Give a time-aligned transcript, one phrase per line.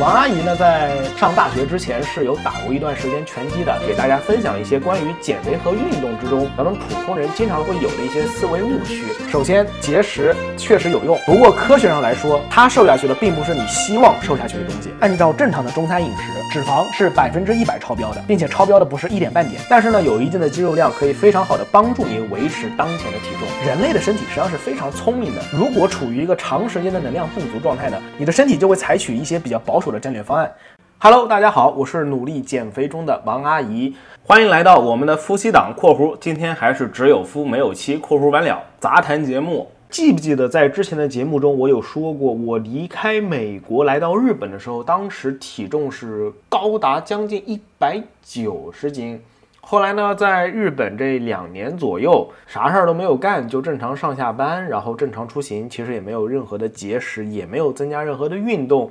[0.00, 9.04] 王阿姨呢，在上大学之前是有打过一段时间拳击的，给大家分享一些关于减肥和运动之中咱们普通人经常会有的一些思维误区。
[9.28, 14.88] 首先，节食确实有用，不过科学上来说，它瘦下去的并不是你希望瘦下去的东西。
[15.00, 19.60] 按照正常的中餐饮食，脂肪是百分之一百超标的，并且超标的不是一点半点。
[19.68, 23.46] 但是呢，有一定的肌肉量可以非常好的帮助你维持当前的体重。
[23.66, 30.52] 人类的身体实际上是非常聪明的，如果处于一个长时间的能量不足状态呢，你的身体就会采取一些比较保守的战略方案。
[30.98, 39.70] Hello，大家好，我是努力减肥中的王阿姨，欢迎来到我们的夫妻档（括弧今天还是只有夫没有妻）（括弧完了）杂谈节目。
[39.88, 49.20] 记不记得在之前的节目中，我有说过，我离开美国来到日本的时候，当时体重是高达将近一百九十斤。
[49.62, 58.90] 后来呢，在日本这两年左右，啥事儿都没有干，就正常上下班，然后正常出行，其实也没有任何的节食，也没有增加任何的运动。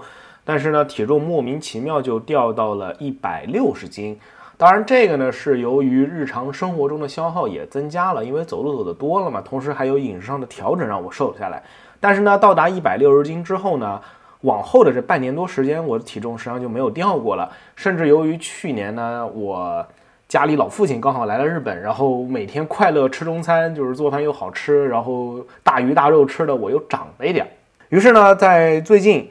[0.49, 4.20] 但是呢，体重莫名其妙就掉到了一百六十斤。
[4.57, 11.62] 当然，这个呢是由于日常生活中的消耗也增加了，因为走路走的多了嘛，同时还有饮食上的调整让我瘦了下来。
[11.99, 14.01] 但是呢，到达一百六十斤之后呢，
[14.41, 17.48] 往后的这半年多时间，我的体重实际上就没有掉过了。
[17.76, 19.85] 甚至由于去年呢，我
[20.27, 27.48] 家里老父亲刚好来了日本，然后每天快乐吃中餐，就是做饭又好吃，然后大鱼大肉吃的我又长了一点。
[27.90, 29.29] 于是呢，在最近。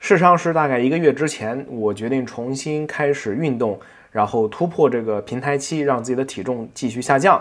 [0.00, 3.78] 事实上是大概一个月之前，我决定重新开始运动，
[4.10, 7.40] 然后突破这个平台期，让自己的体重继续下降。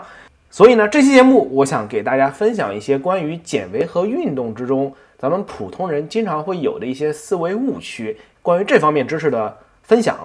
[0.51, 10.19] 所以呢，这期节目我想给大家分享一些关于减肥和运动之中咱们普通人经常会有的一些思维误区，关于这方面知识的分享。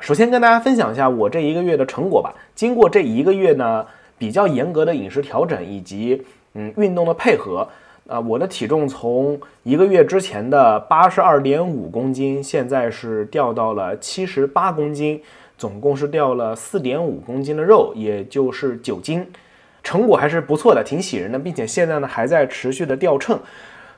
[0.00, 2.34] 首先跟大家分享一下我这一个月的成果吧。
[2.54, 3.84] 经过这一个月呢，
[4.18, 6.22] 比较严格的饮食调整以及
[6.52, 7.66] 嗯运动的配合。
[8.08, 15.22] 啊，我的体重从一个月之前的八十二点五公斤，现在是掉到了七十八公斤，
[15.58, 19.26] 总共是掉了四点五公斤的肉，也就是九斤，
[19.82, 23.38] 成果还是不错的，挺喜人的，并且现在呢还在持续的掉秤。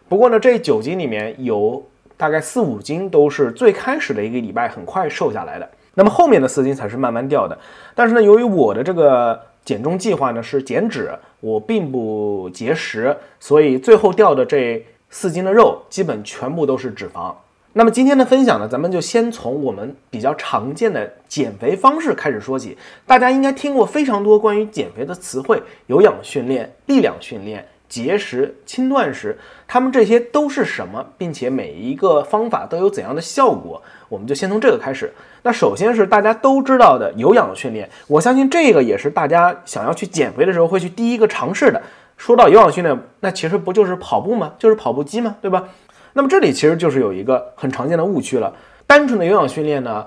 [0.08, 1.80] 不过呢，这九斤里面有
[2.16, 7.56] 大概四五斤都是最开始的一个礼拜很快瘦下来的，那么后面的四斤才是慢慢掉的。
[7.94, 9.40] 但是呢，由于我的这个。
[9.64, 11.10] 减重计划呢是减脂，
[11.40, 17.32] 我并不节食，所以最后掉的这四斤的肉基本全部都是脂肪。
[17.72, 22.76] 那么今天的分享呢，咱们就先从我们比较常见的减肥方式开始说起。
[23.06, 27.64] 大家应该听过非常多关于减肥的词汇，有氧训练、力量训练。
[27.90, 29.36] 节食、轻断食，
[29.66, 31.04] 他们这些都是什么？
[31.18, 33.82] 并且每一个方法都有怎样的效果？
[34.08, 35.12] 我们就先从这个开始。
[35.42, 41.82] 那首先是大家都知道的有氧训练，我相信这个也是大家想要去减肥的时候会去第一个尝试的。
[42.16, 44.54] 说到有氧训练，那其实不就是跑步吗？
[44.58, 45.36] 就是跑步机吗？
[45.42, 45.64] 对吧？
[46.12, 48.54] 那么这里其实就是有一个很常见的误区了。
[48.86, 50.06] 单纯的有氧训练呢，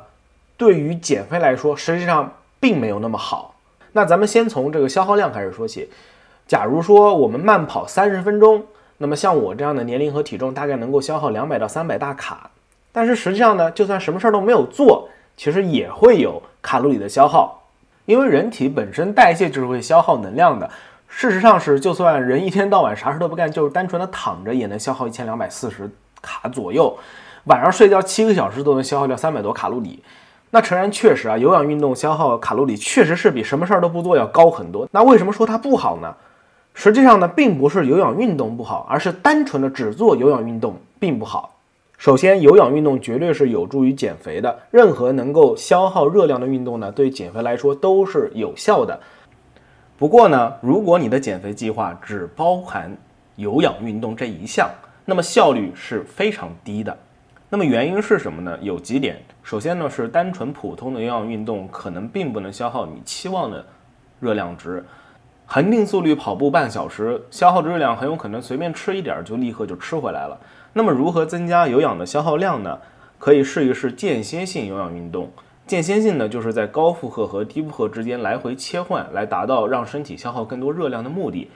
[0.56, 3.56] 对于减肥来说实际上并没有那么好。
[3.92, 5.90] 那咱们先从这个消耗量开始说起。
[6.48, 8.64] 假如说我们慢跑三十分钟，
[8.98, 12.50] 那么像我这样的年龄和体重，大概能够消耗两百到三百大卡。
[12.92, 17.64] 但是实际上呢，就算什么事儿都没有做，其实也会有卡路里的消耗，
[18.06, 20.70] 因为人体本身代谢就是会消耗能量的。
[21.08, 25.90] 事实上是，就算人一天到晚啥事都不干，就是单纯的躺着，也能消耗一千两百四十
[26.22, 26.98] 卡左右。
[27.46, 30.04] 晚上睡觉七个小时都能消耗掉三百多卡路里。
[30.52, 34.88] 那诚然，确实啊，有氧运动消耗卡路里确实是比什么事儿都不做要高很多。
[34.92, 36.16] 那为什么说它不好呢？
[36.74, 41.56] 实际上呢，并不是有氧运动不好，而是单纯的只做有氧运动并不好。
[41.98, 49.00] 首先，有氧运动绝对是有助于减肥的，任何能够消耗热量的运动呢，对减肥来说都是有效的。
[49.98, 52.92] 不过呢，如果你的减肥计划只包含
[53.36, 54.70] 有氧运动这一项，
[55.06, 56.98] 那么效率是非常低的。
[57.50, 58.58] 那么原因是什么呢？
[58.62, 59.22] 有几点。
[59.44, 63.64] 首先呢，是单纯普通的有氧运动可能并不能消耗你期望的
[64.20, 64.84] 热量值。
[65.54, 70.36] 恒定速率跑步半小时，消耗的热量很有可能随便吃一点就立刻就吃回来了。
[70.74, 72.80] 那么如何增加有氧的消耗量呢？
[73.20, 75.30] 可以试一试间歇性有氧运动。
[75.68, 81.52] 间歇性呢，就是在高负荷和低负荷之间来回切换，来达到让身体消耗更多热量的目的。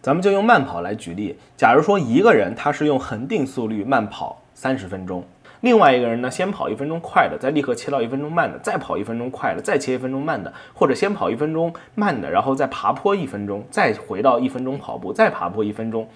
[0.00, 1.38] 咱们就用慢跑来举例。
[1.54, 5.22] 假如说一个人他是用恒定速率慢跑三十分钟。
[5.62, 16.08] 另外一个人呢，先跑一分钟快的，再立刻切到一分钟慢的，再跑一分钟快的，再切一分钟慢的，或者先跑一分钟慢的，然后再爬坡一分钟，再回到一分钟跑步，再爬坡一分钟，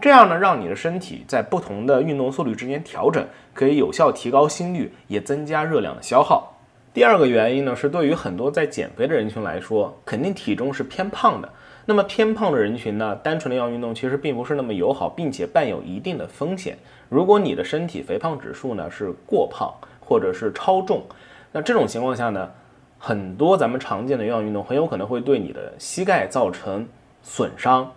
[0.00, 6.56] 这样呢，让你的身体在不同的运动速率之间调整，可以有效提高心率，也增加热量的消耗。
[6.94, 11.48] 第二个原因呢，是对于很多在减肥的人群来说，肯定体重是偏胖的。
[11.86, 16.78] 那么偏胖的人群呢，单纯的要运动其实并不是那么友好，并且伴有一定的风险。
[17.12, 19.70] 如果你的身体肥胖指数呢是过胖，
[20.00, 21.02] 或者是超重。
[21.52, 22.50] 那这种情况下呢，
[22.98, 26.88] 很多咱们常见的有氧运动很有可能会对你的膝盖造成
[27.22, 27.92] 损伤。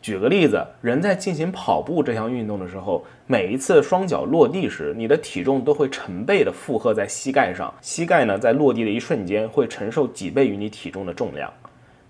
[0.00, 11.52] 举个例子，人在进行跑步这项运动的时候，每一次双脚落地时，你的体重都会成倍的负荷在膝盖上，膝盖呢在落地的一瞬间会承受几倍于你体重的重量，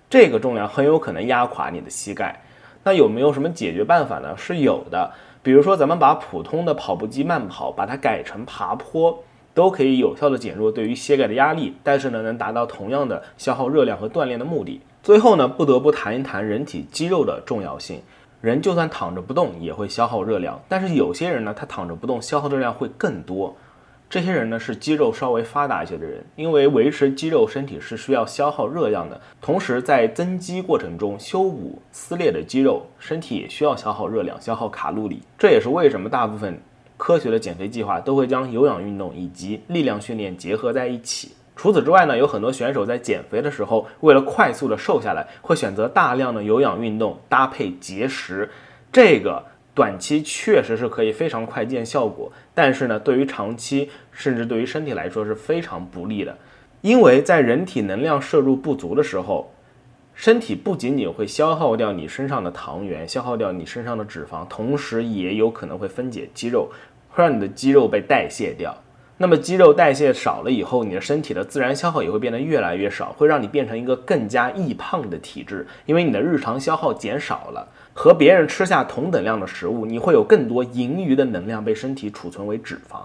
[0.08, 2.40] 这个重量很有可能压垮你的膝盖。
[2.84, 4.36] 那有没有什么解决办法呢？
[4.36, 9.22] 是有的，比如说咱们把普通的跑步机慢跑，把它改成爬坡，
[9.54, 14.80] 都可以有效的减弱对于膝盖的压力，但是呢，能达到同样的消耗热量和锻炼的目的。
[15.02, 18.00] 最后呢，不得不谈一谈人体肌肉的重要性。
[18.40, 23.56] 人就算躺着不动，也会消耗热量，但是有些人呢，他躺着不动，消耗热量会更多。
[24.12, 29.18] 这些人呢，是肌肉稍微发达一些的人，因为维持肌肉，身体是需要消耗热量的。
[29.40, 35.22] 同时，在增肌过程中，修补撕裂的肌肉，身体也需要消耗热量，消耗卡路里。
[35.38, 36.60] 这也是为什么大部分
[36.98, 41.32] 科学的减肥计划都会将有氧运动以及力量训练结合在一起。
[41.56, 48.50] 除此之外呢，有很多选手在减肥的时候，为了快速的瘦下来，会选择大量的有氧运动搭配节食。
[48.92, 49.42] 这个
[49.74, 56.36] 短期确实是可以非常快见效果，但是呢，对于长期甚至对于身体来说是非常不利的。
[56.82, 59.50] 因为在人体能量摄入不足的时候，
[60.14, 66.70] 身体不仅仅会消耗掉你身上的糖原，消耗掉你身上的脂肪，同时也有可能会分解肌肉，
[67.08, 68.76] 会让你的肌肉被代谢掉。
[69.16, 83.00] 那么肌肉代谢少了以后，你的身体的自然消耗也会变得越来越少，会让你变成一个更加易胖的体质，因为你的日常消耗减少了，和别人吃下同等量的食物，你会有更多盈余的能量被身体储存为脂肪。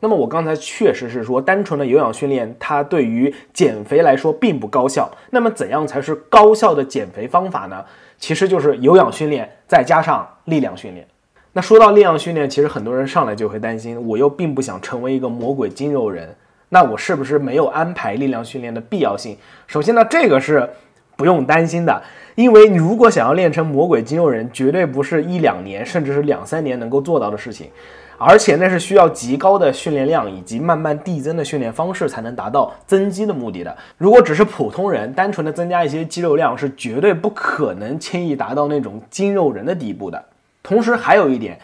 [0.00, 5.08] 那么我刚才确实是说，单纯的有氧训练它对于减肥来说并不高效。
[5.30, 7.84] 那么怎样才是高效的减肥方法呢？
[8.18, 11.06] 其实就是有氧训练再加上力量训练。
[11.52, 16.34] 那说到力量训练，其实很多人上来就会担心，我又并不想成为一个魔鬼肌肉人，
[16.70, 19.36] 那我是不是没有安排力量训练的必要性？
[19.66, 20.68] 首先呢，这个是
[21.16, 22.02] 不用担心的，
[22.34, 27.70] 因为你如果想要练成魔鬼肌肉人，绝对不是一两年，甚至是两三年能够做到的事情，
[28.18, 33.76] 而且那是需要极高的训练量以及慢慢递增的训练方式才能达到增肌的目的的。
[33.98, 40.24] 如果只是普通人，单纯的增加一些肌肉量，是绝对不可能轻易达到那种肌肉人的地步的。
[40.62, 41.58] 同时还有一点，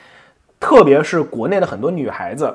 [0.61, 2.53] 特别是国内的很多女孩子，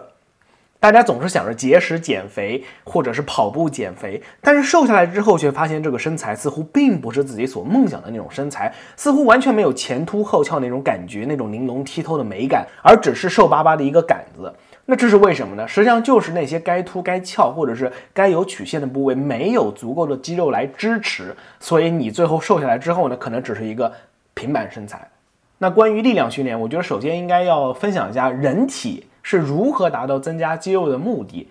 [0.83, 14.53] 大家总是想着节食减肥，或者是跑步减肥，但是瘦下来之后，却发现这个身材似乎并不是自己所梦想的那种身材，似乎完全没有前凸后翘那种感觉，那种玲珑剔透的美感，而只是瘦巴巴的一个杆子。
[14.85, 15.65] 那这是为什么呢？
[15.65, 23.89] 实际上就是那些该凸该翘，或者是该有曲线的部位没有足够的肌肉来支持，所以你最后瘦下来之后呢，可能只是一个
[24.33, 25.07] 平板身材。
[25.59, 31.47] 那关于力量训练，我觉得首先应该要分享一下人体是如何达到增加肌肉的目的。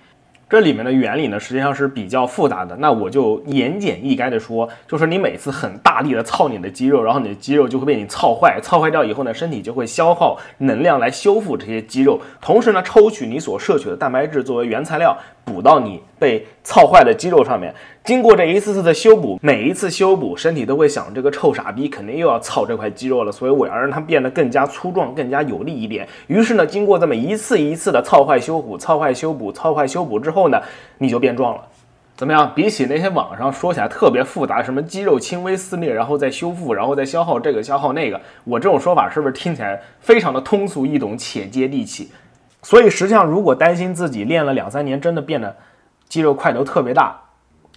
[0.48, 2.76] 这里面的原理呢，实际上是比较复杂的。
[2.76, 15.16] 那我就言简意赅的说，就是你每次很大力的操你的肌肉，然后你的肌肉就会被你操坏，操坏掉以后呢，身体就会消耗能量来修复这些肌肉，同时呢，抽取你所摄取的蛋白质作为原材料。
[15.44, 26.08] 补到你被操坏的肌肉上面，经过这一次次的修补，每一次修补，身体都会想，这个臭傻逼肯定又要操这块肌肉了，所以我要让它变得更加粗壮、更加有力一点。
[26.26, 30.60] 于是呢，经过这么一次一次的操坏修补、操坏修补、操坏修补之后呢，
[30.98, 31.62] 你就变壮了。
[32.16, 32.52] 怎么样？
[32.56, 42.10] 比起那些网上说起来特别复杂，什么肌肉轻微撕裂，然后再修复，然后再消耗这个消耗那个，我这种说法是不是听起来非常的通俗易懂且接地气？
[42.62, 45.56] 所以实际上，如果担心自己练了两三年真的变得
[46.08, 47.16] 肌肉块头特别大，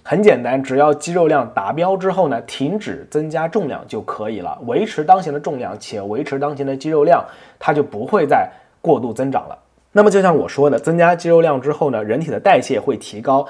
[0.08, 7.24] 很简单，只要肌肉量达标之后呢，停止增加重量就可以了，维持当前的重量且维持当前的肌肉量，
[7.58, 8.48] 它就不会再
[8.80, 9.58] 过度增长了。
[9.90, 13.48] 那么就像我说的，增加肌肉量之后呢，人体的代谢会提高，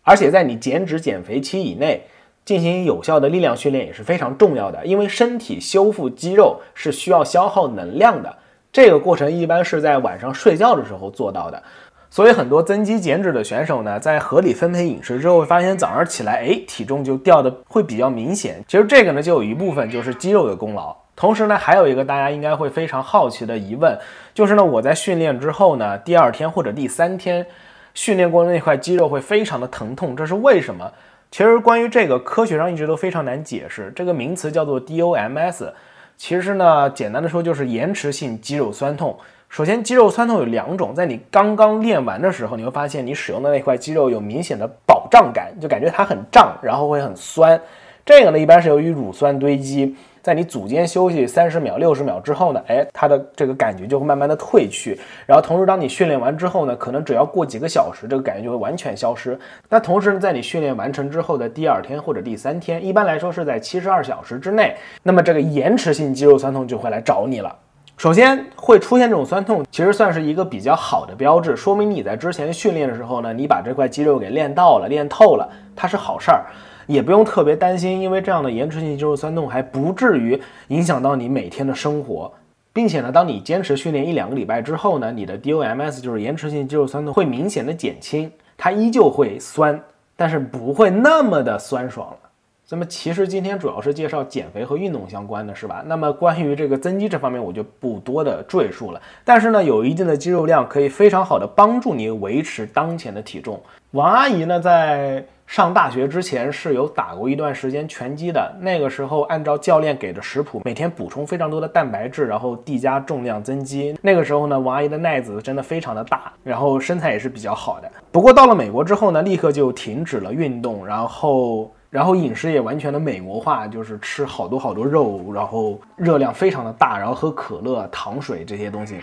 [0.00, 2.06] 而且在你减脂减肥期以内
[2.46, 8.34] 进行有效的力量训练也是非常重要的，因为身体修复肌肉是需要消耗能量的。
[8.72, 11.62] 这个过程一般是在晚上睡觉的时候做到的，
[12.10, 18.64] 所以很多增肌减脂的选手呢，在合理分配饮食之后，会发现早上起来，哎，体重就掉的会比较明显。
[18.66, 20.96] 其实这个呢，就有一部分就是肌肉的功劳。
[21.14, 23.98] 同时呢，还有一个大家应该会非常好奇的疑问，
[24.32, 27.44] 就是呢，我在训练之后呢，第二天或者第三天
[27.92, 30.90] 训练过的那块肌肉会非常的疼痛，这是为什么？
[31.30, 35.70] 其实关于这个，科学上一直都非常难解释，这个名词叫做 DOMS。
[36.16, 39.18] 其实呢，简单的说就是延迟性肌肉酸痛。
[39.48, 47.60] 首先，肌肉酸痛有两种，在你刚刚练完的时候，你会发现你使用的那块肌肉有明显的饱胀感，就感觉它很胀，然后会很酸。
[48.04, 54.98] 这个呢，一般是由于乳酸堆积，在你组间休息三十秒、六十秒之后呢，哎，它的这个感觉就会慢慢的褪去。
[55.26, 59.36] 然后同时，当你训练完之后呢，可能只要过几个小时，这个感觉就会完全消失。
[59.68, 67.56] 那同时呢，在你训练完成之后的第二天或者第三天，一般来说是在七十二小时之内，那么这个延迟性肌肉酸痛就会来找你了。
[67.98, 76.46] 首先会出现这种酸痛，其实算是一个比较好的标志，说明你在之前训练的时候呢，你把这块肌肉给练到了、练透了，它是好事儿。
[76.86, 82.32] 也不用特别担心，因为这样的延迟性肌肉酸痛还不至于影响到你每天的生活，
[82.72, 89.78] 并且呢，当你坚持训练一两个礼拜之后呢，你的 DOMS 就是延迟性肌肉酸痛会明显的减轻，它依旧会酸，
[90.14, 92.27] 但是不会那么的酸爽了。
[92.70, 95.82] 那么其实今天主要是介绍减肥和运动相关的是吧？
[95.86, 103.58] 那么关于这个增肌这方面我就不多的赘述了，但是呢，有一定的肌肉量可以非常好的帮助你维持当前的体重。
[103.92, 113.96] 王阿姨呢，在上大学之前是有打过一段时间拳击的，那个时候按照教练给的食谱，每天补充非常多的蛋白质，然后递加重量增肌。
[114.02, 117.90] 那个时候呢，王阿姨的耐子真的非常的大，然后身材也是比较好的。
[118.12, 128.96] 不过到了美国之后呢，立刻就停止了运动，然后然后饮食也完全的美国化，就是吃好多好多肉，然后热量非常的大，然后喝可乐、糖水这些东西。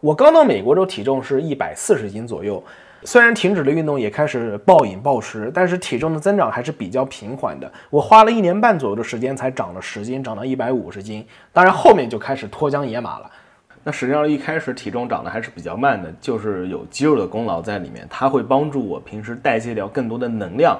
[0.00, 2.62] 我刚到美国时候体重是一百四十斤左右。
[3.02, 7.70] 虽然停止了运动，也开始暴饮暴食，但是体重的增长还是比较平缓的。
[7.90, 11.24] 我花了一年半左右的时间才长了十斤，长到一百五十斤。
[11.52, 13.30] 当然后面就开始脱缰野马了。
[13.84, 20.76] 那实际上一开始体重长得还是比较慢的，就是有肌肉的功劳在里面，它会帮助我平时代谢掉更多的能量，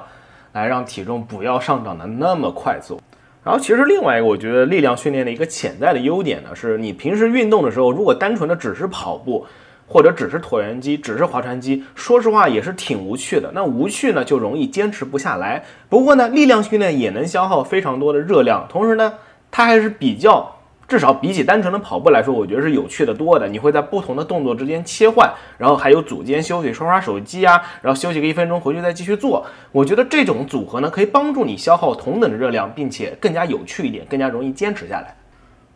[0.57, 2.99] 来让体重不要上涨的那么快速。
[3.43, 9.45] 然后其实另外一个我觉得力量训练的一个潜在的优点呢，是你平时运动的时候，如果单纯的只是跑步。
[9.89, 13.49] 或者只是椭圆机，只是划船机，说实话也是挺无趣的。
[13.55, 15.63] 那无趣呢，就容易坚持不下来。
[15.87, 19.13] 不过呢，力量训练也能消耗非常多的热量，同时呢，
[19.49, 20.56] 它还是比较，
[20.87, 23.47] 至少比起单纯的跑步来说，我觉得是有趣的多的。
[23.47, 29.45] 你会在不同的动作之间切换，然后还有组间休息，刷刷手机啊，然后休息个一分钟，回去再继续做。
[29.71, 35.15] 我觉得这种组合呢，可以帮助你消耗同等的热量，并且更加有趣一点，更加容易坚持下来。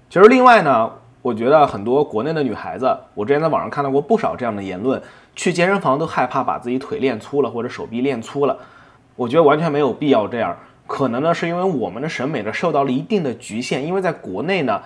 [0.10, 0.92] 其实另外呢。
[1.24, 5.00] 我觉得很多国内的女孩子，我之前在网上看到过不少这样的言论，
[5.36, 8.58] 去健身房都害怕把自己腿练粗了或者手臂练粗了。
[9.16, 10.58] 我觉得完全没有必要这样。
[10.88, 14.82] 可能呢是因为我们的审美呢受到了一定的局限，因为在国内呢，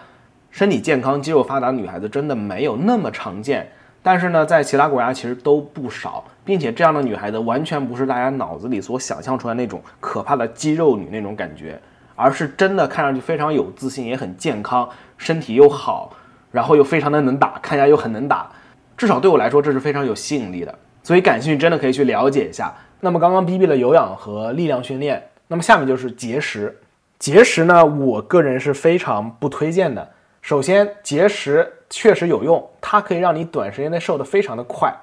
[0.55, 3.69] 身体健康、肌肉发达的女孩子真的没有那么常见。
[4.01, 11.77] 但是呢，在其他国家其实都不少，并且这样的女孩子完全不是大家脑子里所想象出来那种可怕的肌肉女那种感觉，
[12.15, 16.15] 而是真的看上去非常有自信，也很健康，身体又好。
[16.51, 18.49] 然后又非常的能打，看起来又很能打，
[18.95, 22.73] 至少对我来说这是非常有吸引力的，所以感兴趣真的可以去了解一下。
[23.01, 26.79] 那么刚刚逼逼了有氧和力量训练，那么下面就是节食。
[27.19, 30.11] 节食呢，我个人是非常不推荐的。
[30.45, 34.93] 首先，节食确实有用，它可以让你短时间内瘦得非常的快。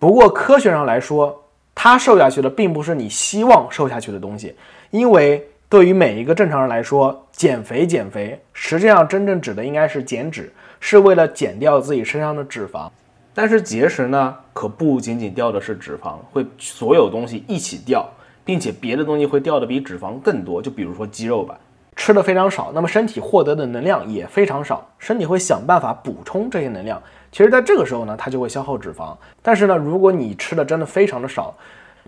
[0.00, 1.40] 不过科学上来说，
[1.76, 4.56] 它瘦下去的并不是你希望瘦下去的东西，
[4.90, 5.46] 因为。
[5.68, 12.90] 对于每一个正常人来说，减肥减肥，实际上真正指的应该是减脂，是为了减掉自己身上的脂肪。
[13.32, 18.04] 但是节食呢，可不仅仅掉的是脂肪，会所有东西一起掉，
[18.44, 20.60] 并且别的东西会掉的比脂肪更多。
[20.60, 21.56] 就比如说肌肉吧，
[21.96, 27.02] 吃的非常少，那么身体获得的能量也非常少，身体会想办法补充这些能量。
[27.30, 29.16] 其实，在这个时候呢，它就会消耗脂肪。
[29.42, 31.54] 但是呢，如果你吃的真的非常的少，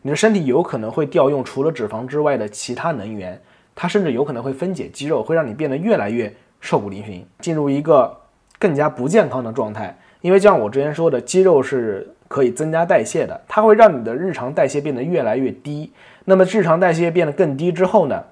[0.02, 3.40] 你的身体有可能会调用除了脂肪之外的其他能源。
[3.74, 8.14] 它甚至有可能会分解肌肉，会让你变得越来越瘦骨嶙峋，进入一个
[8.58, 9.98] 更加不健康的状态。
[10.20, 15.90] 因为就像我之前说的，肌肉是可以增加代谢的，它会让你的日常代谢变得越来越低。
[16.26, 18.22] 那么日常代谢变得更低之后呢，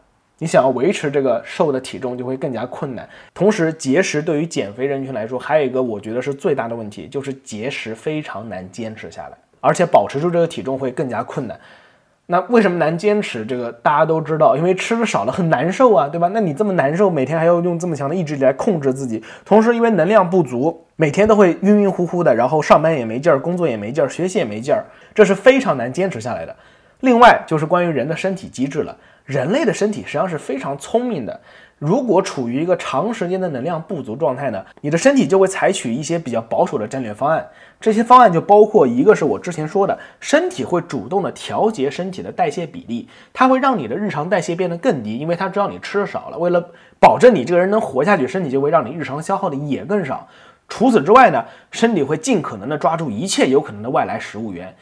[0.41, 3.07] 你想要维持这个瘦的体重就会更加困难。
[3.35, 11.61] 同时，节食对于减肥人群来说，还有一个我觉得是最大的问题，就是节食非常难坚持下来，而且保持住这个体重会更加困难。
[12.25, 13.45] 那为什么难坚持？
[13.45, 16.31] 这个大家都知道，因为吃的少了很难受啊，对吧？
[16.33, 26.57] 那你这么难受，每天还要用这么强的意志力来控制自己，同时因为能量不足，每天都会晕晕乎乎的，然后上班也没劲儿，工作也没劲儿，学习也没劲儿，这是非常难坚持下来的。
[27.01, 28.97] 另外就是关于人的身体机制了，
[29.31, 31.41] 人类的身体实际上是非常聪明的。
[31.79, 37.47] 如果处于一个长时间的能量不足状态呢，你的身体就会采取一些比较保守的战略方案。
[37.81, 46.37] 这些方案就包括一个是我之前说的，身体会主动的调节身体的代谢比例，它会让你的日常代谢变得更低，因为它知道你吃的少了。
[46.37, 50.27] 为了保证你这个人能活下去，身体就会让你日常消耗的也更少。
[50.69, 54.75] 除此之外呢，身体会尽可能的抓住一切有可能的外来食物源。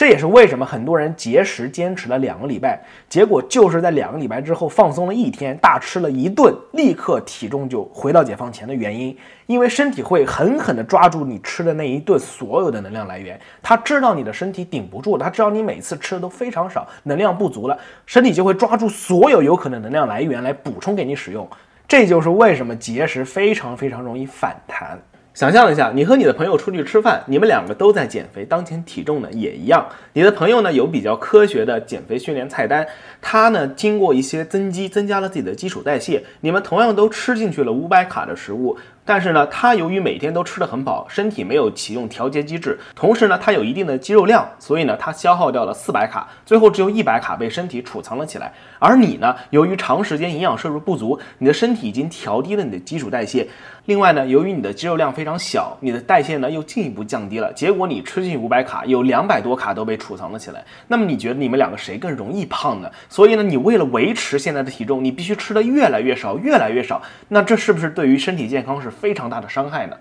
[0.00, 9.14] 这也是为什么很多人节食坚持了两个礼拜，结果就是在两个礼拜之后放松了一天，大吃了一顿，立刻体重就回到解放前的原因。
[9.44, 21.46] 因为身体会狠狠地抓住你吃的那一顿所有的能量来源，他知道你的身体顶不住了，他知道你每次吃的都非常少，能量不足了，身体就会抓住所有有可能能量来源来补充给你使用。
[21.86, 24.98] 这就是为什么节食非常非常容易反弹。
[25.40, 29.88] 想象一下，你和你的朋友出去吃饭，你们两个都在减肥，当前体重呢也一样。
[30.12, 32.86] 你的朋友呢有比较科学的减肥训练菜单，
[33.22, 36.22] 他呢经过一些增肌，增加了自己的基础代谢。
[36.42, 38.76] 你们同样都吃进去了五百卡的食物。
[39.02, 48.52] 但是呢，他由于每天都吃得很饱，身体没有启用调节机制，同时呢，他有一定的肌肉量，所以呢，他消耗掉了四百卡，最后只有一百卡被身体储藏了起来。
[48.78, 53.48] 而你呢，由于长时间营养摄入不足，你的身体已经调低了你的基础代谢。
[53.86, 60.64] 另外呢，由于你的肌肉量非常小，你的代谢呢又进一步降低了，结果你吃进五百卡，有两百多卡都被储藏了起来。
[60.86, 62.90] 那么你觉得你们两个谁更容易胖呢？
[63.08, 67.02] 所以呢，你为了维持现在的体重，你必须吃的越来越少，越来越少。
[67.28, 68.90] 那这是不是对于身体健康是？
[68.90, 69.96] 非常大的伤害呢。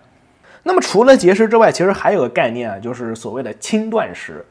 [0.63, 4.45] 那么除了节食之外，其实还有个概念啊，就是所谓的轻断食。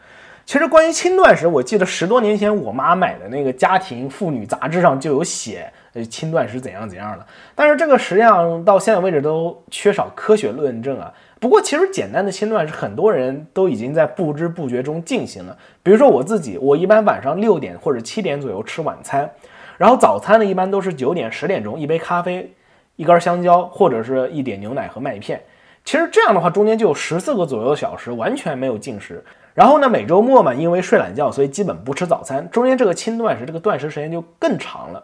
[0.49, 7.27] 其实关于轻断食，我记得十多年前我妈买的那个家庭妇女杂志上就有写，呃，轻断食怎样怎样的。
[7.55, 11.13] 但是这个实际上到现在为止都缺少科学论证啊。
[11.39, 15.55] 不过其实简单的轻断食，很多人都已经在不知不觉中进行了。
[15.83, 19.31] 比如说我自己，我一般晚上六点或者七点左右吃晚餐，
[19.77, 22.51] 然后早餐呢一般都是九点十点钟一杯咖啡。
[22.97, 25.43] 一根香蕉或者是一点牛奶和麦片，
[25.85, 29.23] 其实这样的话中间就有十四个左右的小时完全没有进食。
[29.55, 32.49] 然后呢，每周末嘛，因为睡懒觉，所以基本不吃早餐。
[32.51, 35.03] 中间这个轻断食，这个断食时间就更长了。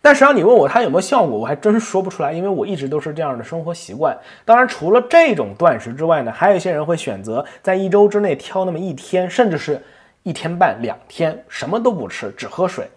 [0.00, 4.18] 但实际上你问我它有没有效果，我还真说不出来，因为我一直都是这样的生活习惯。
[4.44, 9.80] 当然，除了这种断食之外呢，还有一些人会选择在一周之内挑那么一天，甚至是
[10.24, 12.88] 一天半、两天什么都不吃，只喝水。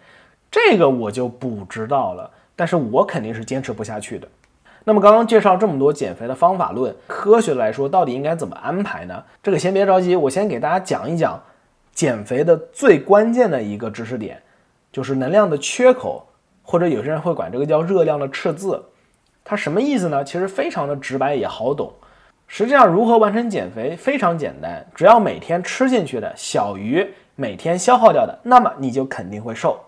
[0.49, 2.29] 这个我就不知道了。
[2.55, 4.27] 但是我肯定是坚持不下去的。
[4.87, 9.23] 那么刚刚介绍这么多减肥的方法论，科学来说到底应该怎么安排呢？
[9.41, 11.41] 这个先别着急，我先给大家讲一讲
[11.91, 14.39] 减肥的最关键的一个知识点，
[14.91, 16.23] 就是能量的缺口，
[16.61, 18.79] 或者有些人会管这个叫热量的赤字。
[19.43, 20.23] 它什么意思呢？
[20.23, 21.91] 其实非常的直白也好懂。
[22.47, 29.79] 实际上如何完成减肥非常简单，只要每天吃进去的小于每天消耗掉的，那么你就肯定会瘦。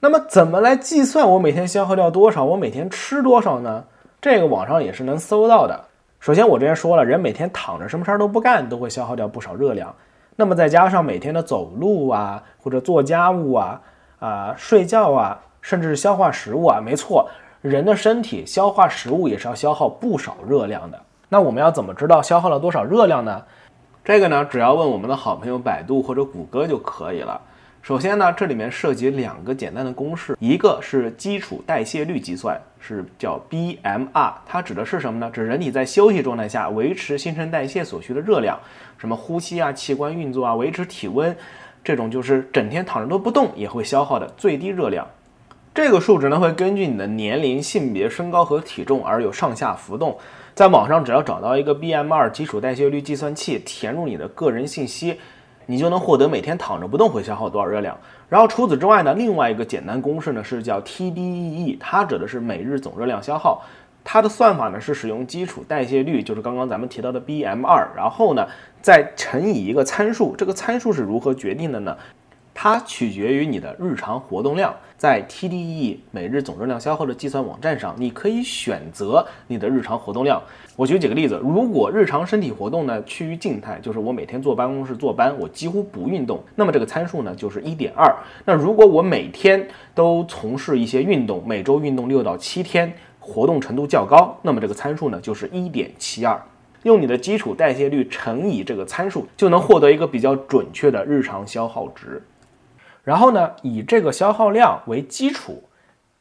[0.00, 2.44] 那么怎么来计算我每天消耗掉多少？
[2.44, 3.84] 我每天吃多少呢？
[4.22, 5.84] 这个网上也是能搜到的。
[6.20, 9.92] 首先我之前说了，人每天躺着什么事儿都不干，都会消耗掉不少热量。
[10.36, 13.80] 那么再加上每天的走路啊，或者做家务啊，
[14.20, 17.28] 啊睡觉啊，甚至是消化食物啊，没错，
[17.62, 21.00] 人的身体消化食物也是要消耗不少热量的。
[21.28, 23.42] 那我们要怎么知道消耗了多少热量呢？
[24.04, 27.40] 这个呢，只要问我们的好朋友百度或者谷歌就可以了。
[27.82, 35.28] 首先呢，这里面涉及两个简单的公式，一个是基础代谢率计算，是叫 BMR，它指的是什么呢？
[35.32, 38.56] 指人体在休息状态下维持新陈代谢所需的热量，
[38.98, 41.36] 什么呼吸啊、器官运作啊、维持体温，
[41.82, 45.04] 这种就是整天躺着都不动也会消耗的最低热量。
[45.74, 50.16] 这个数值呢，会根据你的年龄、性别、身高和体重而有上下浮动。
[50.54, 55.18] 在网上只要找到一个 BMR 基础代谢率计算器，填入你的个人信息。
[55.66, 57.96] 你就能获得每天躺着不动会消耗多少热量。
[58.28, 63.62] 然后除此之外呢，另外一个简单公式呢是叫 TDEE，它指的是每日总热量消耗。
[64.04, 68.46] 它的算法呢是使用基础代谢率，就是刚刚咱们提到的 BMR，然后呢
[68.80, 70.34] 再乘以一个参数。
[70.36, 71.96] 这个参数是如何决定的呢？
[72.54, 74.74] 它取决于你的日常活动量。
[74.96, 80.40] 在 TDE 每日总热量消耗的计算网站上，你可以选择你的日常活动量。
[80.76, 88.14] 我举几个例子，如果日常身体活动呢趋于静态，就是我每天坐办公室坐班，我几乎不运动，那么这个参数呢就是一点二。
[88.44, 96.40] 那如果我每天都从事一些运动，每周运动六到七天，活动程度较高，那么这个参数呢就是一点七二。
[96.84, 102.22] 用你的基础代谢率乘以这个参数，就能获得一个比较准确的日常消耗值。
[103.04, 105.62] 然后呢，以这个消耗量为基础，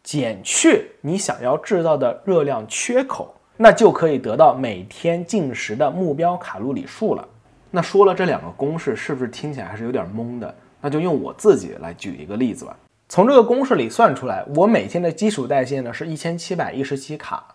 [0.04, 7.28] 减去你想要制造的热量缺口，那就可以得到每天进食的目标卡路里数了。
[7.70, 10.54] 那说了这两个公式，是不是听起来还是有点懵的？
[10.82, 12.76] 那就用我自己来举一个例子吧。
[13.08, 17.46] 从这个公式里算出来，我每天的基础代谢呢是一千七百一十七卡，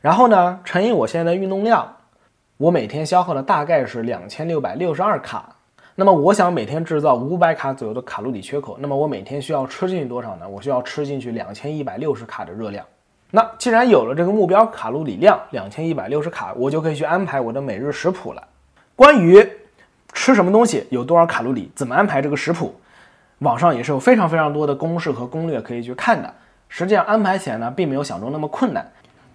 [0.00, 1.96] 然后呢乘以我现在的运动量，
[2.56, 5.55] 我每天消耗的大概是两千六百六十二卡。
[5.98, 10.46] 那么我想每天制造五百卡左右的卡路里缺口，那么我每天需要吃进去多少呢？
[10.46, 12.84] 我需要吃进去两千一百六十卡的热量。
[13.30, 18.46] 那既然有了这个目标卡路里量两千一百六十卡，我就可以去安排我的每日食谱了。
[18.94, 19.42] 关于
[20.12, 22.74] 吃什么东西，有多少卡路里，怎么安排这个食谱，
[23.38, 26.30] 网上也是有非常非常多的公式和攻略可以去看的。
[26.68, 28.86] 实际上安排起来呢，并没有想中那么困难。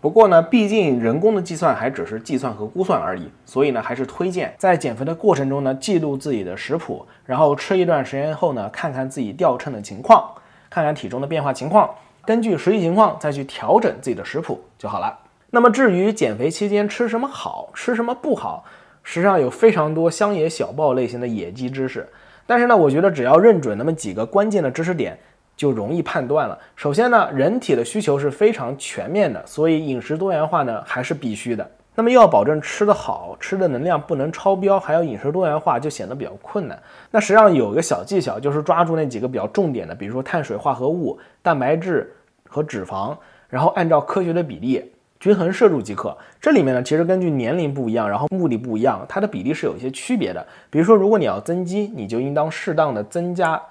[0.01, 10.27] 不过呢，毕竟人工的计算还只是计算和估算而已，所以呢，还是推荐在减肥的过程中呢，记录自己的食谱，然后吃一段时间后呢，看看自己掉秤的情况，
[10.71, 11.87] 看看体重的变化情况，
[12.25, 15.15] 根据实际情况再去调整自己的食谱就好了。
[15.51, 18.65] 那么至于减肥期间吃什么好吃什么不好，
[19.03, 22.09] 实际上有非常多乡野小报类型的野鸡知识，
[22.47, 25.19] 但是呢，我觉得只要认准那么几个关键的知识点。
[25.55, 26.57] 就容易判断了。
[26.75, 31.69] 首先呢，人体的需求是非常全面的，所以饮食多元化呢还是必须的。
[31.93, 36.81] 那么又要保证吃得好，吃的能量不能超标，还要饮食多元化，就显得比较困难。
[37.11, 42.11] 那实际上有一个小技巧，就是抓住那几个比较重点的，比如说碳水化合物、蛋白质
[42.47, 43.15] 和脂肪，
[43.49, 46.17] 然后按照科学的比例均衡摄入即可。
[46.39, 50.43] 这里面呢，其实根据年龄不一样，然后目的不一样，它的比例是有一些区别的。
[50.69, 53.61] 比如说，如果你要增肌，你就应当适当的增加。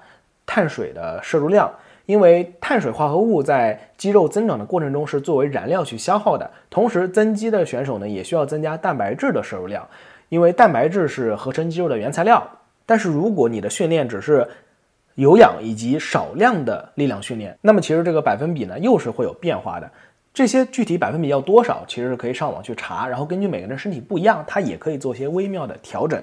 [0.53, 1.71] 碳水的摄入量，
[2.05, 6.51] 因为碳水化合物在肌肉增长的过程中是作为燃料去消耗的。
[6.69, 9.87] 同时，增肌的选手呢也需要增加蛋白质的摄入量，
[10.27, 12.45] 因为蛋白质是合成肌肉的原材料。
[12.85, 14.45] 但是，如果你的训练只是
[15.15, 19.89] 有氧以及少量的力量训练，那么其实这个百分比呢又是会有变化的。
[20.33, 26.21] 这些具体百分比要多少，其实是可以上网去查，然后根据每个人身体不一样，它也可以做些微妙的调整。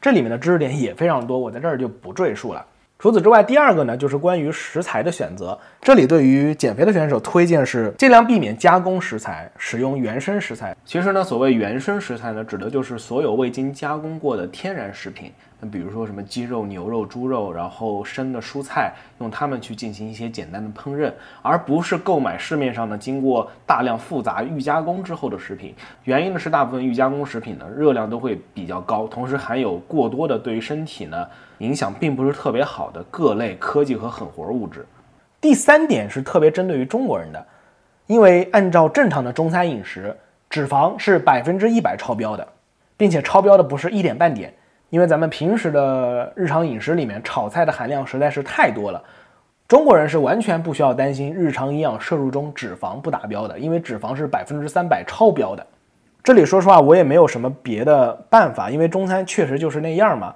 [0.00, 2.64] 这里面的知识点也非常多，我在这儿就不赘述了。
[2.98, 5.56] 除此之外，第二个呢，就是关于食材的选择。
[5.82, 10.74] 这里对于减肥的选手推荐是尽量避免加工食材，使用原生食材。
[10.82, 15.30] 其实呢，所谓原生食材呢，指的就是所有未经加工过的天然食品。
[15.58, 25.74] 那比如说什么鸡肉、牛肉、猪肉，然后生的蔬菜，用它们去进行一些简单的烹饪，而不是购买市面上呢经过大量复杂预加工之后的食品。
[26.04, 31.26] 原因呢是大部分预加工食品呢热量都会比较高，同时含有过多的对于身体呢
[31.58, 34.84] 影响并不是特别好的各类科技和狠活物质。
[35.40, 37.46] 第三点是特别针对于中国人的，
[38.06, 40.14] 因为按照正常的中餐饮食，
[40.50, 42.46] 脂肪是百分之一百超标的，
[42.96, 44.52] 并且超标的不是一点半点。
[44.90, 49.02] 因为咱们平时的日常饮食里面炒菜的含量实在是太多了，
[49.66, 55.66] 中国人是完全不需要担心日常营养摄入中脂肪不达标的，因为脂肪是百分之三百超标的。
[56.22, 60.34] 这里说实话，我也没有什么别的办法，因为中餐确实就是那样嘛。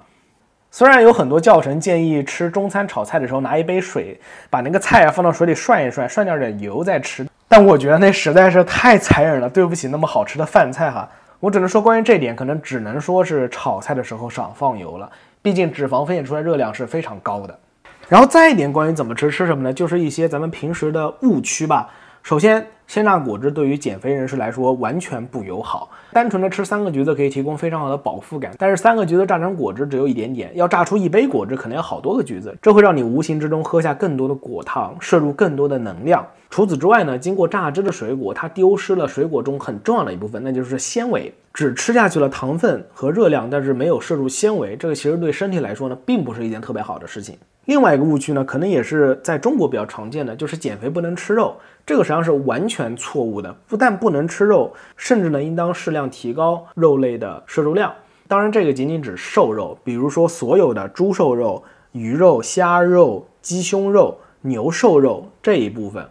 [0.69, 4.17] 虽然有很多教程建议吃中餐炒菜的时候拿一杯水，
[4.49, 11.09] 把那个菜啊放到水里涮一涮，涮掉点油再吃，但我觉得那实在是太残忍了，对不起那么好吃的饭菜哈。
[11.41, 15.11] 我只能说，关于这点，可能只能说是炒菜的时候少放油了。
[15.41, 17.59] 毕竟脂肪分解出来热量是非常高的。
[18.07, 19.73] 然后再一点，关于怎么吃吃什么呢？
[19.73, 21.89] 就是一些咱们平时的误区吧。
[22.23, 25.89] 首先，鲜榨果汁对于减肥人士来说完全不友好。
[26.13, 36.25] 单纯的吃三个橘子可以提供非常好的饱腹感，但是三个橘子榨成果汁只有一点点，要榨出一杯果汁可能要好多个橘子，这会让你无形之中喝下更多的果糖，摄入更多的能量。
[36.49, 41.33] 除此之外呢，经过榨汁的水果它丢失了水果中很重要的一部分，那就是纤维。
[41.53, 47.35] 只吃下去了糖分和热量，但是没有摄入纤维，这个其实对身体来说呢，并不是一件特别好的事情。
[47.71, 51.55] 另外一个误区呢，可能也是在中国比较常见的，就是减肥不能吃肉。
[51.85, 57.93] 这个实际上是完全错误的，不但不能吃肉，甚至呢应当适量提高肉类的摄入量。
[58.27, 66.05] 当然，这个仅仅指瘦肉，比如说所有的猪瘦肉、鱼肉、虾肉、鸡胸肉、牛瘦肉这一部分。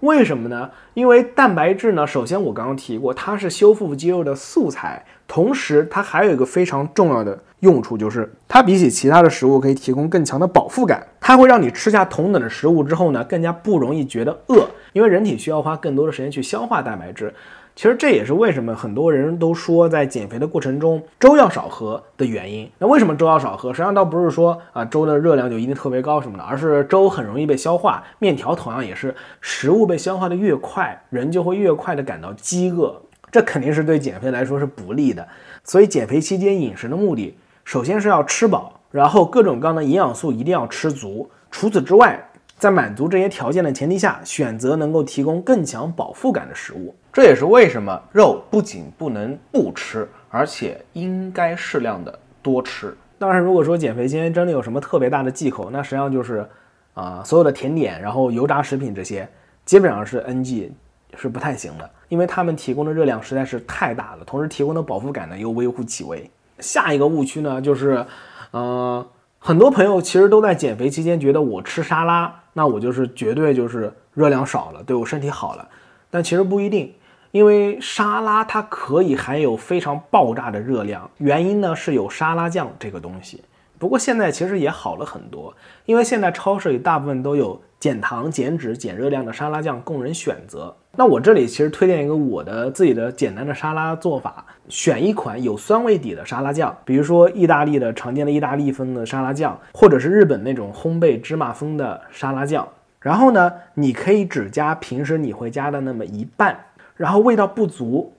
[0.00, 0.68] 为什么呢？
[0.94, 17.34] 因为蛋白质呢，首先我刚刚提过，它是修复肌肉的素材，同时它还有一个非常重要的用处，就是它比起其他的食物可以提供更强的饱腹感，它会让你吃下同等的食物之后呢，更加不容易觉得饿，因为人体需要花更多的时间去消化蛋白质。
[17.74, 22.70] 其实这也是为什么很多人都说在减肥的过程中粥要少喝的原因。
[22.78, 23.70] 那为什么粥要少喝？
[23.70, 32.96] 实际上倒不是说啊粥的热量就一定特别高什么的，而是粥很容易被消化，面条同样也是，食物被消化的越快，人就会越快的感到饥饿，
[33.30, 35.28] 这肯定是对减肥来说是不利的。
[35.62, 41.28] 所以减肥期间饮食的目的，首先是要吃饱，然后各种各样的营养素一定要吃足。
[41.50, 42.16] 除此之外，
[42.56, 46.94] 在满足这些条件的前提下，选择能够提供更强饱腹感的食物。
[47.12, 52.96] 这也是为什么肉不仅不能不吃，而且应该适量的多吃。
[53.18, 56.48] 当然，如果说减肥期间真的有什么特别大的忌口，那实际上就是
[56.94, 59.28] 啊，所有的甜点，然后油炸食品这些，
[59.64, 60.70] 基本上是 NG，
[61.16, 66.30] 是不太行的，因为他们提供的热量实在是太大了，同时提供的饱腹感呢又微乎其微。
[66.58, 68.04] 下一个误区呢，就是，
[68.50, 69.06] 呃，
[69.38, 75.68] 很多朋友其实都在减肥期间觉得我吃沙拉，那我就是绝对就是热量少了，对我身体好了，
[76.10, 76.92] 但其实不一定。
[77.32, 83.42] 因为沙拉它可以含有非常爆炸的热量，原因呢是有沙拉酱这个东西。
[83.78, 90.74] 不过现在其实也好了很多，因为现在超市里大部分都有减糖、减脂、减热量的沙拉酱供人选择。
[90.98, 102.66] 那我这里其实推荐一个我的自己的简单的沙拉做法，选一款有酸味底的沙拉酱，比如说意大利的常见的意大利风的沙拉酱，或者是日本那种烘焙芝麻风的沙拉酱。
[102.98, 106.58] 然后呢，你可以只加平时你会加的那么一半，
[106.96, 108.12] 然后味道不足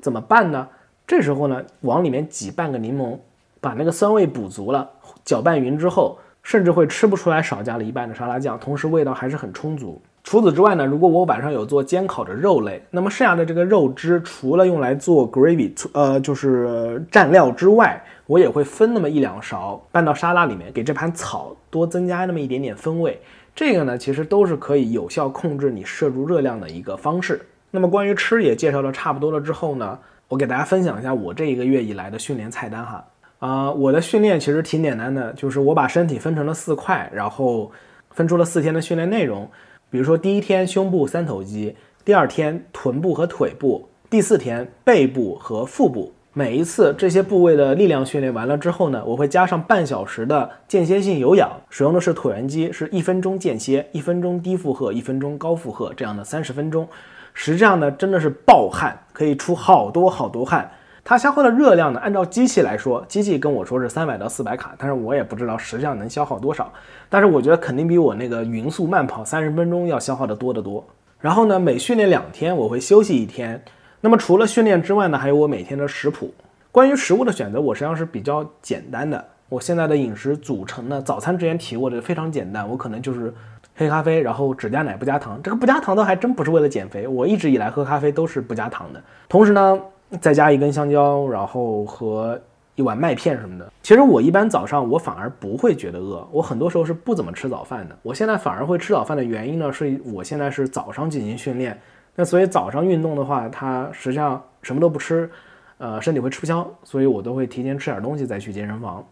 [0.00, 0.68] 怎么办呢？
[1.06, 3.18] 这时候呢，往里面挤半个柠檬，
[3.60, 4.88] 把那个酸味补足了。
[5.24, 10.00] 搅拌匀之后，甚至会吃不出来少加了一半的沙拉酱，同时味道还是很充足。
[10.22, 23.18] 除此之外呢，如果我晚上有做煎烤的肉类，那么剩下的这个肉汁除了用来做 gravy，呃，就是蘸料之外，我也会分那么一两勺拌到沙拉里面，给这盘草多增加那么一点点风味。
[23.54, 27.40] 这个呢，其实都是可以有效控制你摄入热量的一个方式。
[27.70, 29.98] 那么关于吃也介绍的差不多了之后呢，
[30.28, 33.02] 我给大家分享一下我这一个月以来的训练菜单哈。
[33.40, 37.72] 啊，我的训练其实挺简单的，就是我把身体分成了四块，然后
[38.10, 39.50] 分出了四天的训练内容。
[39.88, 41.74] 比如说第一天胸部三头肌，
[42.04, 46.12] 第二天臀部和腿部，第四天背部和腹部。
[46.32, 56.86] 每一次这些部位的力量训练完了之后呢，我会加上半小时的间歇性有氧，使用的是椭圆机，是一分钟间歇，一分钟低负荷，一分钟高负荷这样的三十分钟。
[57.32, 60.70] 实际上呢，真的是暴汗，可以出好多好多汗。
[61.02, 61.98] 它消耗的热量呢？
[62.00, 66.70] 按照机器来说，机器跟我说是三百到四百卡，但是我也不知道实际上能消耗多少。
[67.08, 70.84] 但是我觉得肯定比我那个匀速慢跑三十分钟要消耗的多得多。
[71.18, 73.60] 然后呢，每训练两天我会休息一天。
[74.00, 76.32] 那么除了训练之外呢，还有我每天的食谱。
[76.70, 79.22] 关于食物的选择，我实际上是比较简单的。
[79.48, 83.34] 我现在的饮食组成呢，早餐之前提过的非常简单，我可能就是
[83.74, 85.40] 黑咖啡，然后只加奶不加糖。
[85.42, 89.02] 这个不加糖的还真不是为了减肥，我一直以来喝咖啡都是不加糖的。
[89.28, 89.80] 同时呢。
[90.20, 92.40] 再加一根香蕉，然后和
[92.74, 93.72] 一碗麦片什么的。
[93.82, 97.96] 其实我一般早上我反而不会觉得饿，我很多时候是不怎么吃早饭的。
[98.02, 101.78] 我现在反而会吃早饭的原因呢，是我现在是早上进行训练，
[102.14, 105.30] 那所以早上运动的话，它实际上什么都不吃，
[105.78, 109.04] 呃，身体会吃不消，所以我都会提前吃点东西再去健身房。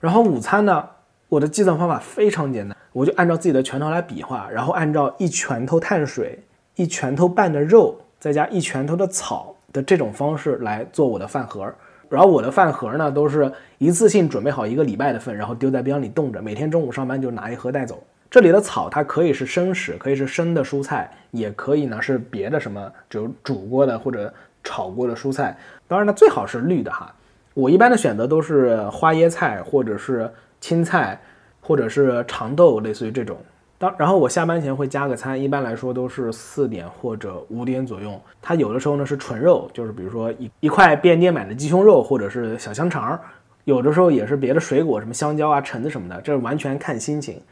[0.00, 0.84] 然后午餐呢，
[1.28, 6.38] 我的计算方法非常简单，我就按照自己的拳头来比划，然后按照一拳头碳水、
[6.74, 9.51] 一拳头半的肉，再加一拳头的草。
[9.72, 11.72] 的这种方式来做我的饭盒，
[12.08, 18.02] 然后我的饭盒呢都是一次性准备好一个礼拜的份，然后丢在冰箱里冻着，每天中午上班就拿一盒带走。
[18.30, 24.32] 这里的草它可以是生食，可以是生的蔬菜，也可以呢是别的什么，就煮过的或者
[24.64, 25.56] 炒过的蔬菜。
[25.86, 27.14] 当然呢最好是绿的哈，
[27.54, 30.30] 我一般的选择都是花椰菜或者是
[30.60, 31.20] 青菜，
[31.60, 33.36] 或者是长豆，类似于这种。
[33.82, 38.12] 当然后我下班前会加个餐，一般来说都是四点或者五点左右。
[38.40, 43.18] 它有的时候呢是纯肉，就是比如说一一块便利店买的鸡胸肉或者是小香肠，
[43.64, 47.42] 有的时候也是别的水果，什么香蕉啊、橙子什么的，这完全看心情。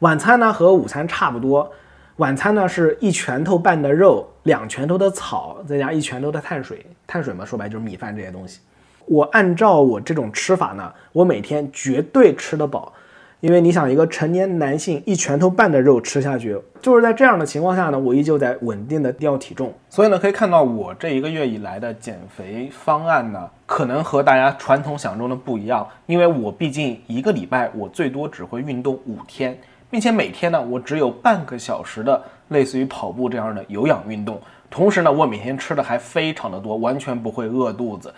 [0.00, 1.72] 晚餐呢和午餐差不多，
[2.16, 6.84] 晚餐呢是一拳头半的肉，两拳头的草，再加一拳头的碳水。
[7.06, 8.60] 碳水嘛，说白就是米饭这些东西。
[9.06, 12.92] 我按照我这种吃法呢，我每天绝对吃得饱。
[13.40, 19.72] 因为你想，一个成年男性一拳头半的肉吃下去，就是在这样的情况下呢，我依旧在稳定的掉体重。
[19.88, 25.86] 所以呢，可以看到我这一个月以来的减肥方案呢，可能和大家传统想中的不一样。
[26.06, 29.56] 因为我毕竟一个礼拜我最多只会运动五天，
[29.88, 34.40] 并且每天呢，我只有半个小时的类似于跑步这样的有氧运动。
[34.68, 38.12] 同时呢，我每天吃的还非常的多，完全不会饿肚子。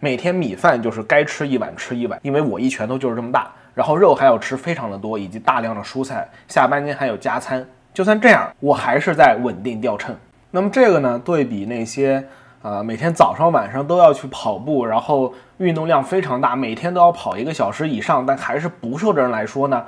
[0.00, 3.52] 每天米饭就是该吃一碗吃一碗，因为我一拳头就是这么大。
[3.74, 6.28] 然后肉还要吃非常的多，以及大量的蔬菜。
[6.48, 10.14] 下半天还有加餐，就算这样，我还是在稳定掉秤。
[10.50, 12.22] 那么这个呢，对比那些
[12.60, 19.84] 呃每天早上晚上都要去跑步，然后运动量非常大，每天都要跑一个小时以上，但还是不瘦的人来说呢，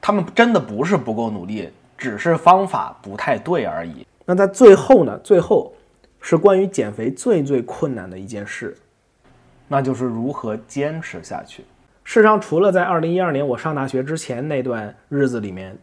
[0.00, 4.06] 他们真的不是不够努力，只是方法不太对而已。
[4.26, 5.72] 那在最后呢，最后
[6.20, 8.76] 是关于减肥最最困难的一件事，
[9.66, 11.64] 那就是如何坚持下去。
[12.04, 15.76] 事实上，除了在二零一二年我上大学之前那段日子里面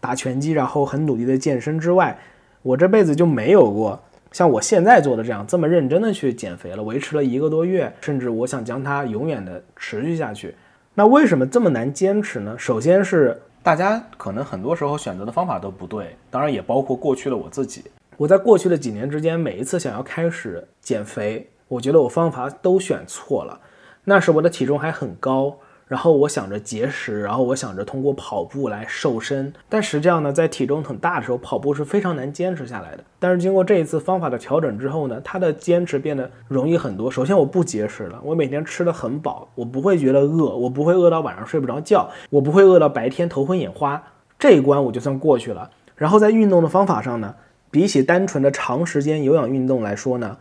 [0.00, 2.18] 打拳击，然后很努力的健身之外，
[2.62, 3.98] 我这辈子就没有过
[4.30, 10.54] 像我现在做的这样这么认真的去减肥了，维持了一个多月，甚至我想将它永远的持续下去。
[10.94, 12.54] 那为什么这么难坚持呢？
[12.58, 17.84] 首先是大家可能很多时候选择的方法都不对，当然也包括过去的我自己。
[18.18, 23.58] 我在过去的几年之间，每一次想要开始减肥，我觉得我方法都选错了。
[24.04, 25.58] 那时我的体重还很高。
[25.88, 33.04] 然后我想着节食，然后我想着通过跑步来瘦身，但实际上呢，在体重很大的时候，跑步是非常难坚持下来的。
[33.18, 37.10] 但是经过这一次方法的调整之后呢，它的坚持变得容易很多。
[37.10, 44.02] 首先我不节食了，我每天吃的很饱，我不会觉得饿，我不会饿到晚上睡不着觉，我不会饿到白天头昏眼花，
[44.38, 45.68] 这一关我就算过去了。
[45.94, 47.34] 然后在运动的方法上呢，
[47.70, 50.38] 比起单纯的长时间有氧运动来说呢，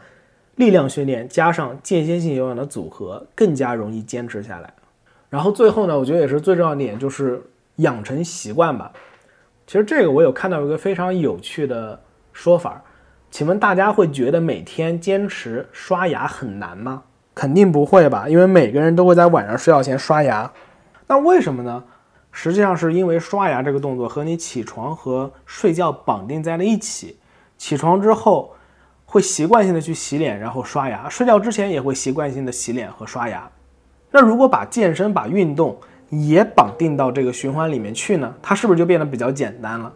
[0.62, 4.72] 力量训练加上间歇性有氧的组合更加容易坚持下来。
[5.28, 7.42] 然后最后呢，我觉得也是最重要的点，就是
[7.78, 8.92] 养成习惯吧。
[9.66, 12.00] 其实这个我有看到一个非常有趣的
[12.32, 12.80] 说法，
[13.32, 17.02] 请问大家会觉得每天坚持刷牙很难吗？
[17.34, 20.52] 肯定不会吧，因为每个人都会在晚上睡觉前刷牙。
[21.08, 21.84] 那为什么呢？
[22.32, 27.18] 实际上是因为刷牙这个动作和你起床和睡觉绑定在了一起。
[27.58, 28.54] 起床之后
[29.12, 33.46] 会习惯性的去洗脸，然后刷牙；睡觉之前也会习惯性的洗脸和刷牙。
[34.10, 38.34] 那如果把健身、把运动也绑定到这个循环里面去呢？
[38.42, 39.92] 它是不是就变得比较简单了？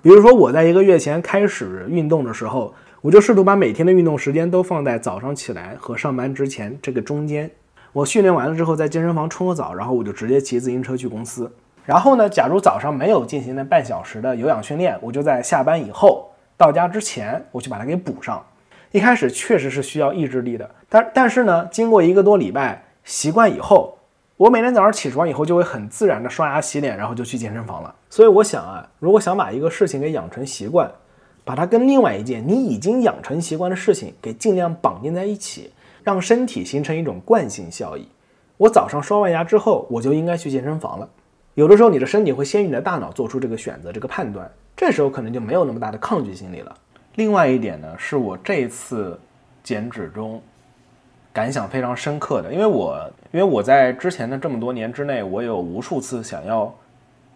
[0.00, 2.72] 比如说我在一个月前开始运动的时候，
[3.02, 7.50] 我就试图把每天的运动时间都放在早上起来和上班之前这个中间。
[7.92, 11.52] 我训练完了之后，在健身房冲个澡，然后我就直接骑自行车去公司。
[11.84, 18.42] 然后呢，假如早上没有进行那半小时的有氧训练，我就在下班以后到家之前，我去把它给补上。
[18.94, 22.80] 一开始确实是需要意志力的，但但是呢，经过一个多礼拜。
[23.02, 23.98] 习惯以后，
[24.36, 27.92] 我每天早上起床以后就会很自然的刷牙洗脸，然后就去健身房了。
[28.08, 30.88] 所以我想啊，如果想把一个事情给养成习惯，
[31.44, 35.72] 把它跟另外一件你已经养成习惯的事情给尽量绑定在一起，
[36.04, 38.06] 让身体形成一种惯性效益。
[38.56, 41.10] 我早上刷完牙之后，我就应该去健身房了。
[41.54, 46.74] 有的时候你的身体会先于你的大脑做出这个选择、这个判断，这时候可能就没有那么大的抗拒心理了。
[47.14, 49.18] 另外一点呢，是我这次
[49.62, 50.42] 减脂中。
[51.32, 56.72] 感想非常深刻的，因为我因为我在之前的这么多年之内，我有无数次想要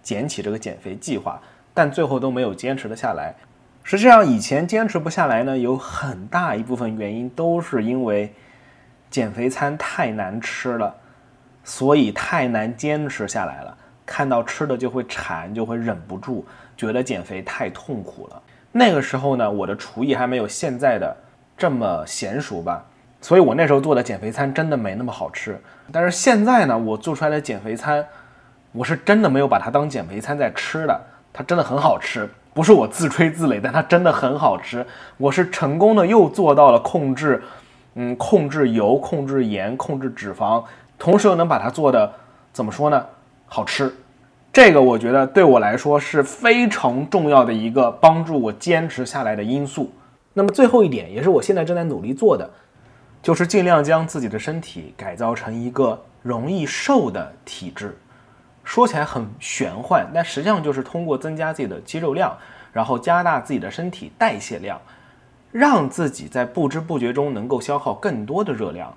[0.05, 1.41] 捡起这个减肥计划，
[1.75, 3.35] 但最后都没有坚持的下来。
[3.83, 8.33] 实际上，以前坚持不下来呢，有很大一部分原因都是因为
[9.11, 10.95] 减肥餐太难吃了，
[11.65, 13.77] 所以太难坚持下来了。
[14.07, 16.45] 看到吃的就会馋，就会忍不住，
[16.77, 18.43] 觉得减肥太痛苦了。
[18.79, 21.15] 那个时候呢，我的厨艺还没有现在的
[21.57, 22.83] 这么娴熟吧。
[23.21, 25.61] 所以我那时候做的减肥餐真的没那么好吃，
[25.91, 28.07] 但是现在呢，我做出来的减肥餐，
[28.71, 31.01] 我是真的没有把它当减肥餐在吃的，
[31.33, 34.87] 它真的很好吃，不是我自吹自擂，但它真的很好吃。
[35.17, 37.43] 我是成功的又做到了控制，
[37.97, 40.63] 嗯，控制油、控制盐、控制脂肪，
[40.97, 42.13] 同时又能把它做的
[42.53, 43.05] 怎么说呢？
[43.47, 43.93] 好吃。
[44.53, 49.93] 这个我觉得对我来说是非常重要的一个帮助我坚持下来的因素。
[50.33, 52.49] 那么最后一点，也是我现在正在努力做的。
[53.21, 57.99] 就是尽量将自己的身体改造成一个容易瘦的体质，
[58.63, 62.37] 说起来很玄幻，但实际上就是通过增加自己的肌肉量，
[62.73, 64.81] 然后加大自己的身体代谢量，
[65.51, 68.97] 让自己在不知不觉中能够消耗更多的热量。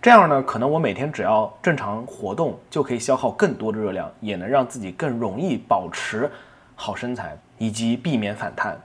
[0.00, 6.30] 这样呢，可能我每天只要正常活动就可以消耗更多的热量，也能让自己更容易保持
[6.76, 8.80] 好身材以及避免反弹。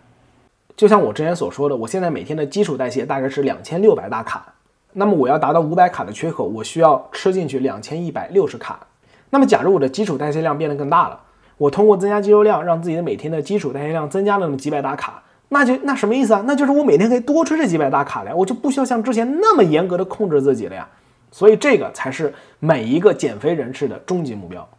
[0.75, 4.43] 就像我之前所说的，我现在每天的基础代谢大概是两千六百大卡。
[4.91, 8.79] 那么我要达到五百卡的缺口，我需要吃进去两千一百六十卡。
[9.29, 11.19] 那么假如我的基础代谢量变得更大了，
[11.59, 16.43] 我通过增加肌肉量，让自己的每天的基础代谢量增加了那么几百大卡，那就那什么意思啊？
[16.47, 20.89] 那就是我每天可以多吃这几百大卡了，我就不需要像之前那么严格的控制自己了呀。
[21.33, 24.69] 所以这个才是每一个减肥人士的终极目标。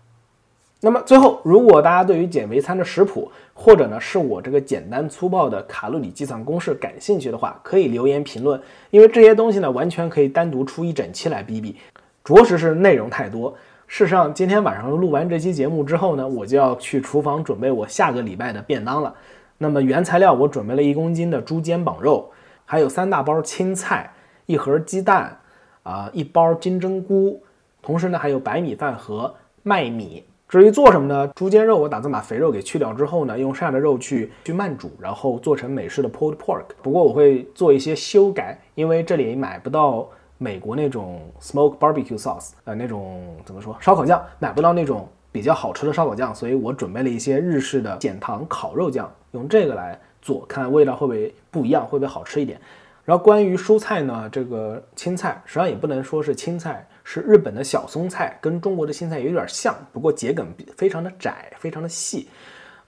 [0.81, 11.77] 那么最后，如果大家对于减肥餐的食谱，或者呢是我这个简单粗暴的卡路里计算公式感兴趣的话，可以留言评论，因为这些东西呢完全可以单独出一整期来比比，
[12.23, 13.53] 着实是内容太多。
[13.89, 19.13] 事实上，今天晚上录完这期节目之后呢，我就要去厨房准备我下个礼拜的便当了。
[19.59, 22.31] 那么原材料我准备了一公斤的猪肩膀肉，
[22.65, 24.13] 还有三大包青菜，
[24.47, 25.39] 一盒鸡蛋，
[25.85, 27.41] 啊，一包金针菇，
[27.81, 30.25] 同时呢还有白米饭和麦米。
[30.47, 31.27] 至于做什么呢？
[31.35, 36.65] 猪肩肉我打算把肥肉给去掉之后呢，用剩下的肉去去慢煮，然后做成美式的 pulled pork。
[36.83, 40.07] 不过我会做一些修改，因为这里买不到
[40.39, 52.61] 美国那种 smoke barbecue sauce，呃，那种怎么说烧烤酱，买不到那种比较好吃的烧烤酱，所以我准备了一些日式的减糖烤肉酱，用这个来做，看味道会不会不一样，会不会好吃一点。
[53.05, 56.87] 然后关于蔬菜呢，这个青菜实际上也不能说是青菜。
[57.07, 62.27] 是日本的小松菜，跟中国的青菜有点像，不过桔梗非常的窄，非常的细。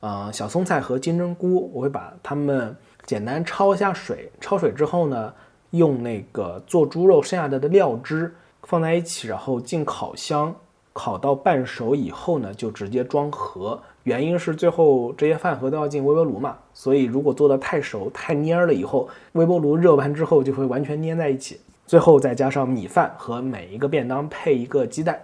[0.00, 5.34] 呃，小松菜和金针菇，我会把它们简单焯一下水，焯水之后呢，
[5.72, 10.54] 用那个做猪肉剩下的的料汁放在一起，然后进烤箱
[10.96, 13.78] 烤到半熟以后呢，就直接装盒。
[14.04, 21.60] 原因是最后这些饭盒都要进微波炉嘛，所以如果做的太熟太蔫了以后，微波炉热完之后就会完全粘在一起。
[21.84, 25.20] 最后再加上米饭和每一个便当配一个鸡蛋，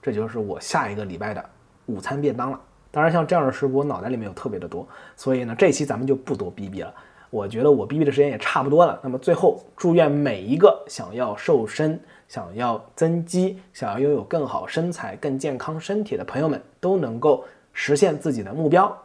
[0.00, 1.44] 这就是我下一个礼拜的
[1.86, 2.60] 午餐便当了。
[2.92, 6.94] 当然，像这样的食谱我脑袋里面有特别的多，所以呢，这期咱们就不多逼逼了。
[7.28, 8.98] 我觉得我逼逼的时间也差不多了。
[9.02, 18.96] 那么最后，祝愿每一个想要瘦身、想要增肌、想要拥有更好身材、更健康身体的朋友们，都能够实现自己的目标。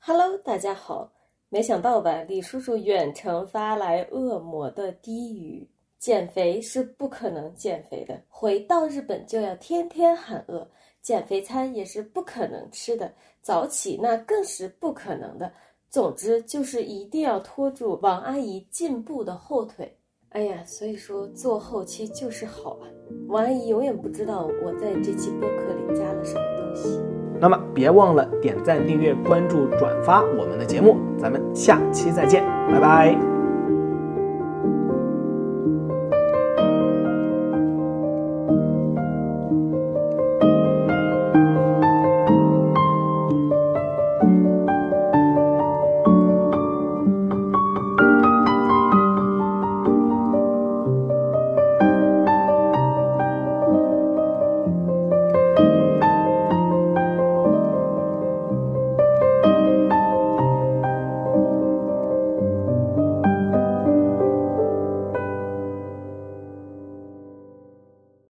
[0.00, 1.10] Hello，大家好。
[1.48, 5.66] 没想到吧，李叔叔远程发来恶魔的低语：
[5.98, 10.68] 减肥是不可能减肥的，回到日本就要天天喊饿，
[11.00, 15.50] 减肥餐也是不可能吃的，早起那更是不可能的。
[15.88, 19.96] 总之就是一定要拖住王阿姨进步的后腿。
[20.36, 22.84] 哎呀，所以说做后期就是好啊！
[23.26, 27.00] 王阿姨永远不知道我在这期播客里加了什么东西。
[27.40, 33.35] 那么别忘了点赞、订阅、关注、转发我们的节目，咱们下期再见，拜拜。